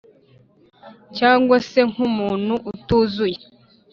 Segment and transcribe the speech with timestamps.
[1.17, 3.37] cyangwa se nk’umuntu utuzuye!”